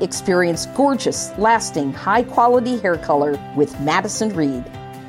[0.00, 4.64] Experience gorgeous, lasting, high quality hair color with Madison Reed.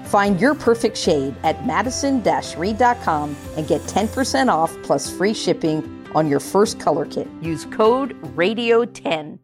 [0.05, 2.23] Find your perfect shade at madison
[2.57, 5.83] reed.com and get 10% off plus free shipping
[6.15, 7.27] on your first color kit.
[7.41, 9.39] Use code RADIO10.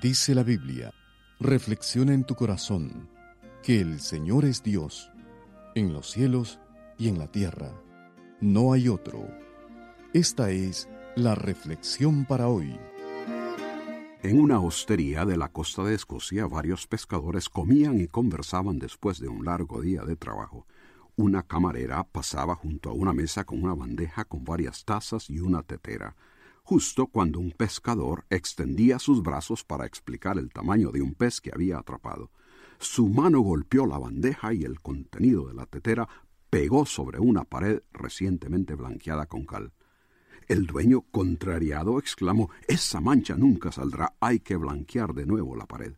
[0.00, 0.92] Dice la Biblia,
[1.40, 3.08] reflexiona en tu corazón
[3.64, 5.10] que el Señor es Dios,
[5.74, 6.60] en los cielos
[6.98, 7.72] y en la tierra.
[8.40, 9.26] No hay otro.
[10.12, 12.78] Esta es la reflexión para hoy.
[14.22, 19.28] En una hostería de la costa de Escocia, varios pescadores comían y conversaban después de
[19.28, 20.66] un largo día de trabajo.
[21.16, 25.62] Una camarera pasaba junto a una mesa con una bandeja con varias tazas y una
[25.62, 26.16] tetera
[26.68, 31.50] justo cuando un pescador extendía sus brazos para explicar el tamaño de un pez que
[31.50, 32.30] había atrapado.
[32.78, 36.06] Su mano golpeó la bandeja y el contenido de la tetera
[36.50, 39.72] pegó sobre una pared recientemente blanqueada con cal.
[40.46, 45.94] El dueño, contrariado, exclamó Esa mancha nunca saldrá, hay que blanquear de nuevo la pared.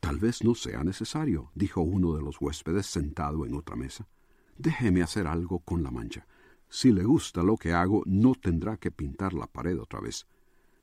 [0.00, 4.06] Tal vez no sea necesario, dijo uno de los huéspedes sentado en otra mesa.
[4.56, 6.26] Déjeme hacer algo con la mancha.
[6.68, 10.26] Si le gusta lo que hago, no tendrá que pintar la pared otra vez.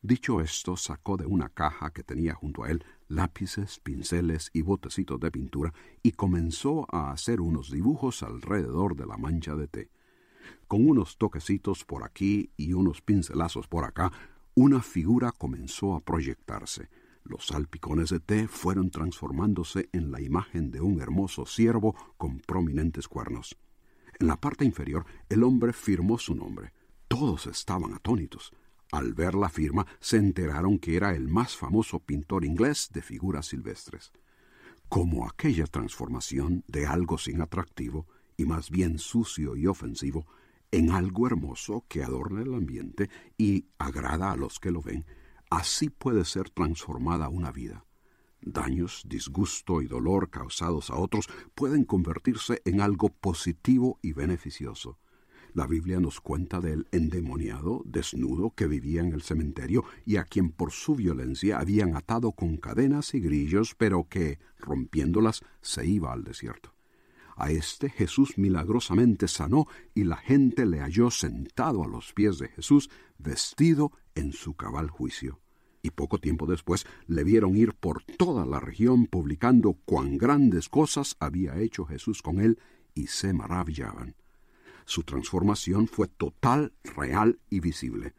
[0.02, 5.20] Dicho esto, sacó de una caja que tenía junto a él lápices, pinceles y botecitos
[5.20, 9.90] de pintura y comenzó a hacer unos dibujos alrededor de la mancha de té.
[10.68, 14.12] Con unos toquecitos por aquí y unos pincelazos por acá,
[14.56, 16.90] una figura comenzó a proyectarse.
[17.24, 23.08] Los salpicones de té fueron transformándose en la imagen de un hermoso ciervo con prominentes
[23.08, 23.58] cuernos.
[24.20, 26.74] En la parte inferior, el hombre firmó su nombre.
[27.08, 28.54] Todos estaban atónitos.
[28.92, 33.46] Al ver la firma, se enteraron que era el más famoso pintor inglés de figuras
[33.48, 34.12] silvestres.
[34.90, 40.26] Como aquella transformación de algo sin atractivo, y más bien sucio y ofensivo,
[40.72, 45.06] en algo hermoso que adorna el ambiente y agrada a los que lo ven,
[45.50, 47.86] así puede ser transformada una vida.
[48.42, 54.98] Daños, disgusto y dolor causados a otros pueden convertirse en algo positivo y beneficioso.
[55.54, 60.52] La Biblia nos cuenta del endemoniado, desnudo, que vivía en el cementerio y a quien
[60.52, 66.24] por su violencia habían atado con cadenas y grillos, pero que, rompiéndolas, se iba al
[66.24, 66.74] desierto.
[67.36, 72.48] A este Jesús milagrosamente sanó y la gente le halló sentado a los pies de
[72.48, 75.40] Jesús, vestido en su cabal juicio
[75.84, 81.16] y poco tiempo después le vieron ir por toda la región publicando cuán grandes cosas
[81.20, 82.60] había hecho Jesús con él
[82.94, 84.16] y se maravillaban.
[84.86, 88.14] Su transformación fue total, real y visible.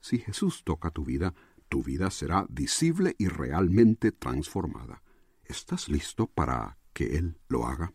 [0.00, 1.34] Si Jesús toca tu vida,
[1.68, 5.02] tu vida será visible y realmente transformada.
[5.44, 7.92] ¿Estás listo para que Él lo haga?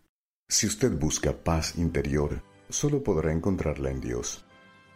[0.50, 4.46] Si usted busca paz interior, solo podrá encontrarla en Dios.